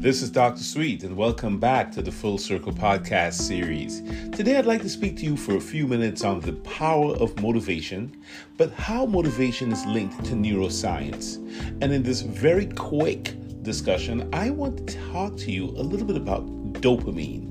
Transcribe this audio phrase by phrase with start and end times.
[0.00, 0.62] This is Dr.
[0.62, 4.00] Sweet, and welcome back to the Full Circle Podcast series.
[4.30, 7.38] Today, I'd like to speak to you for a few minutes on the power of
[7.42, 8.16] motivation,
[8.56, 11.36] but how motivation is linked to neuroscience.
[11.82, 16.16] And in this very quick discussion, I want to talk to you a little bit
[16.16, 16.46] about
[16.80, 17.49] dopamine.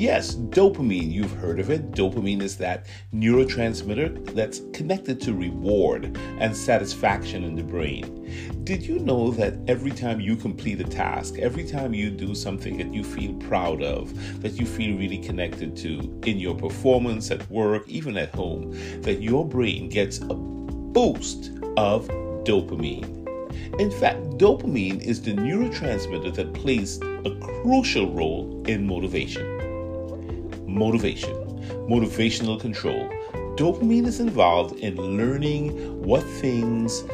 [0.00, 1.90] Yes, dopamine, you've heard of it.
[1.92, 8.64] Dopamine is that neurotransmitter that's connected to reward and satisfaction in the brain.
[8.64, 12.78] Did you know that every time you complete a task, every time you do something
[12.78, 17.50] that you feel proud of, that you feel really connected to in your performance at
[17.50, 18.70] work, even at home,
[19.02, 22.08] that your brain gets a boost of
[22.44, 23.18] dopamine?
[23.78, 29.59] In fact, dopamine is the neurotransmitter that plays a crucial role in motivation
[30.70, 31.34] motivation,
[31.88, 33.08] motivational control.
[33.56, 37.04] Dopamine is involved in learning what things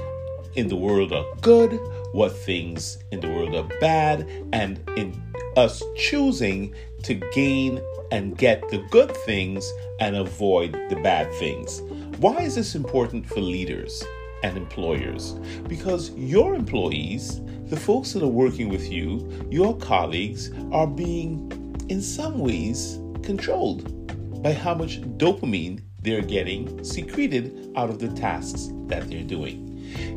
[0.54, 1.78] in the world are good,
[2.12, 5.22] what things in the world are bad, and in
[5.56, 7.80] us choosing to gain
[8.10, 11.80] and get the good things and avoid the bad things.
[12.18, 14.04] Why is this important for leaders
[14.42, 15.32] and employers?
[15.68, 21.50] Because your employees, the folks that are working with you, your colleagues, are being,
[21.88, 28.70] in some ways, controlled by how much dopamine they're getting secreted out of the tasks
[28.86, 29.64] that they're doing.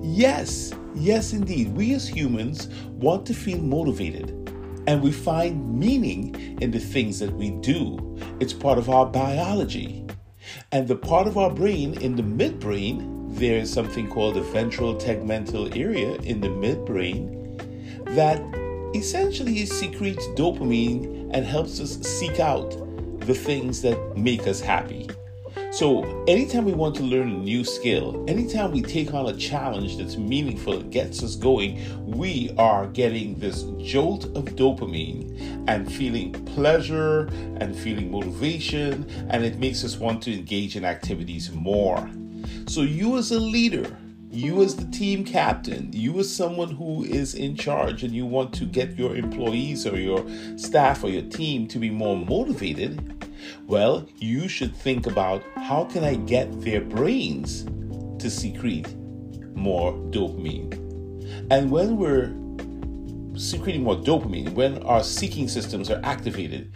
[0.03, 4.29] Yes, yes, indeed, we as humans want to feel motivated
[4.87, 8.17] and we find meaning in the things that we do.
[8.39, 10.05] It's part of our biology.
[10.71, 15.75] And the part of our brain in the midbrain, there's something called the ventral tegmental
[15.75, 17.35] area in the midbrain
[18.15, 18.41] that
[18.95, 22.73] essentially secretes dopamine and helps us seek out
[23.29, 25.07] the things that make us happy.
[25.71, 29.97] So, anytime we want to learn a new skill, anytime we take on a challenge
[29.97, 36.33] that's meaningful, it gets us going, we are getting this jolt of dopamine and feeling
[36.55, 42.09] pleasure and feeling motivation, and it makes us want to engage in activities more.
[42.67, 43.95] So, you as a leader,
[44.31, 48.53] you as the team captain, you as someone who is in charge and you want
[48.53, 50.25] to get your employees or your
[50.57, 53.18] staff or your team to be more motivated,
[53.67, 57.63] well, you should think about how can I get their brains
[58.19, 58.93] to secrete
[59.55, 60.73] more dopamine.
[61.51, 62.33] And when we're
[63.37, 66.73] secreting more dopamine, when our seeking systems are activated,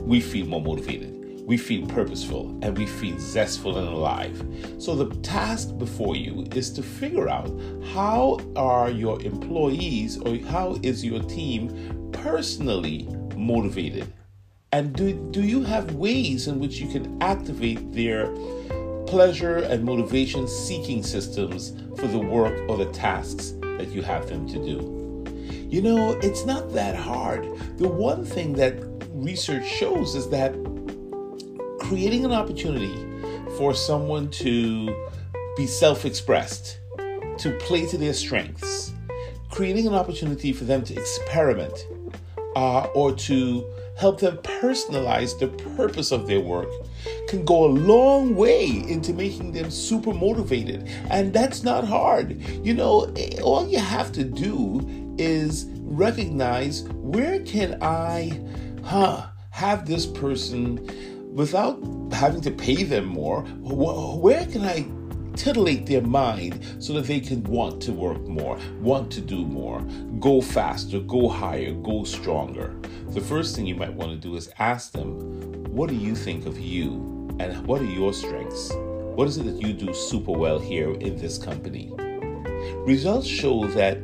[0.00, 4.44] we feel more motivated we feel purposeful and we feel zestful and alive.
[4.78, 7.48] So the task before you is to figure out
[7.94, 14.12] how are your employees or how is your team personally motivated?
[14.76, 18.26] And do, do you have ways in which you can activate their
[19.06, 24.46] pleasure and motivation seeking systems for the work or the tasks that you have them
[24.46, 25.24] to do?
[25.70, 27.44] You know, it's not that hard.
[27.78, 28.74] The one thing that
[29.12, 30.52] research shows is that
[31.80, 33.02] creating an opportunity
[33.56, 35.06] for someone to
[35.56, 36.80] be self expressed,
[37.38, 38.92] to play to their strengths,
[39.50, 41.86] creating an opportunity for them to experiment
[42.56, 43.64] uh, or to
[43.96, 46.68] help them personalize the purpose of their work
[47.28, 50.88] can go a long way into making them super motivated.
[51.10, 52.40] And that's not hard.
[52.64, 53.12] You know,
[53.42, 58.40] all you have to do is recognize where can I
[58.84, 61.78] huh, have this person without
[62.12, 64.86] having to pay them more, where can I
[65.36, 69.80] titillate their mind so that they can want to work more, want to do more,
[70.18, 72.74] go faster, go higher, go stronger?
[73.08, 76.46] The first thing you might want to do is ask them, What do you think
[76.46, 76.92] of you?
[77.38, 78.72] And what are your strengths?
[79.16, 81.92] What is it that you do super well here in this company?
[82.86, 83.98] Results show that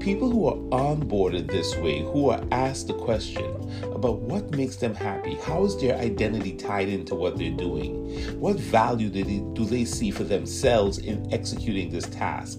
[0.00, 3.44] people who are onboarded this way, who are asked the question
[3.92, 8.56] about what makes them happy, how is their identity tied into what they're doing, what
[8.56, 12.58] value do they, do they see for themselves in executing this task,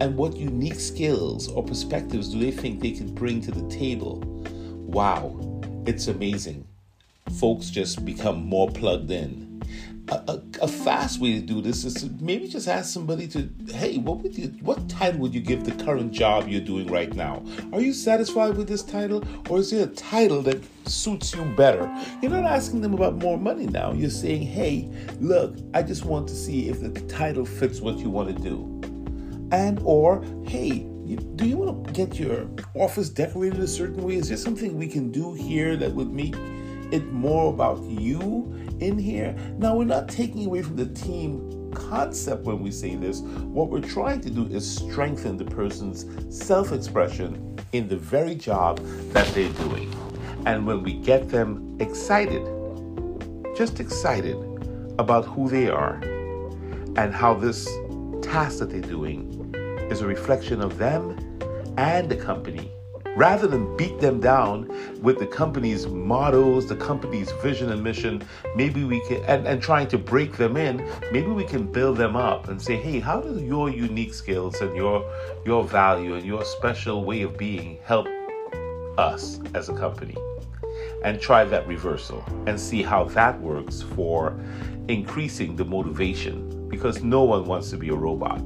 [0.00, 4.20] and what unique skills or perspectives do they think they can bring to the table.
[4.86, 5.38] Wow,
[5.86, 6.66] it's amazing.
[7.38, 9.47] Folks just become more plugged in
[10.10, 13.98] a, a, fast way to do this is to maybe just ask somebody to, hey,
[13.98, 17.44] what would you, what title would you give the current job you're doing right now?
[17.72, 21.92] Are you satisfied with this title, or is there a title that suits you better?
[22.22, 23.92] You're not asking them about more money now.
[23.92, 24.90] You're saying, hey,
[25.20, 28.80] look, I just want to see if the title fits what you want to do,
[29.52, 30.86] and or hey,
[31.36, 34.16] do you want to get your office decorated a certain way?
[34.16, 36.34] Is there something we can do here that would make
[36.90, 39.34] it more about you in here.
[39.58, 43.20] Now, we're not taking away from the team concept when we say this.
[43.20, 48.78] What we're trying to do is strengthen the person's self expression in the very job
[49.12, 49.92] that they're doing.
[50.46, 52.42] And when we get them excited,
[53.56, 54.36] just excited
[54.98, 55.96] about who they are
[56.96, 57.68] and how this
[58.22, 59.54] task that they're doing
[59.90, 61.16] is a reflection of them
[61.76, 62.70] and the company
[63.18, 64.68] rather than beat them down
[65.02, 68.22] with the company's mottos, the company's vision and mission,
[68.54, 70.76] maybe we can, and, and trying to break them in,
[71.10, 74.76] maybe we can build them up and say, hey, how do your unique skills and
[74.76, 75.04] your,
[75.44, 78.06] your value and your special way of being help
[78.96, 80.16] us as a company?
[81.02, 84.38] And try that reversal and see how that works for
[84.86, 88.40] increasing the motivation because no one wants to be a robot.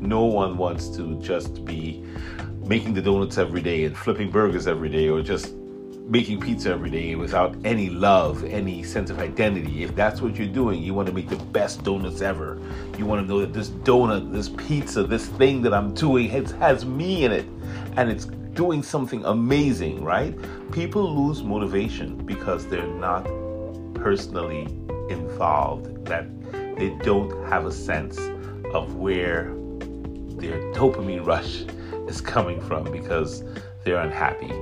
[0.00, 2.02] No one wants to just be
[2.66, 5.54] making the donuts every day and flipping burgers every day or just
[6.08, 9.84] making pizza every day without any love, any sense of identity.
[9.84, 12.60] If that's what you're doing, you want to make the best donuts ever.
[12.98, 16.52] You want to know that this donut, this pizza, this thing that I'm doing has,
[16.52, 17.46] has me in it
[17.96, 20.36] and it's doing something amazing, right?
[20.72, 23.24] People lose motivation because they're not
[23.94, 24.62] personally
[25.08, 26.26] involved, that
[26.76, 28.18] they don't have a sense
[28.72, 29.52] of where
[30.36, 31.64] their dopamine rush
[32.08, 33.44] is coming from because
[33.84, 34.52] they're unhappy.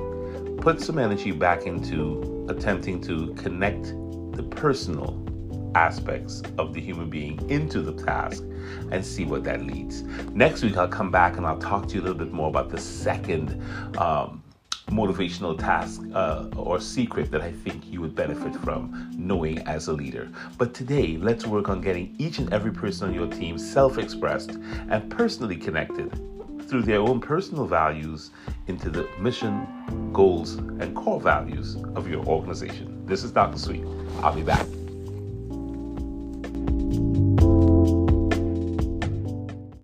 [0.61, 3.95] Put some energy back into attempting to connect
[4.37, 5.21] the personal
[5.75, 8.43] aspects of the human being into the task
[8.91, 10.03] and see what that leads.
[10.33, 12.71] Next week, I'll come back and I'll talk to you a little bit more about
[12.71, 13.61] the second
[13.99, 14.43] um,
[14.89, 19.93] motivational task uh, or secret that I think you would benefit from knowing as a
[19.93, 20.31] leader.
[20.59, 24.51] But today, let's work on getting each and every person on your team self expressed
[24.51, 26.13] and personally connected
[26.65, 28.31] through their own personal values
[28.67, 29.67] into the mission,
[30.13, 33.05] goals, and core values of your organization.
[33.07, 33.59] This is Dr.
[33.59, 33.85] Sweet.
[34.23, 34.67] I'll be back.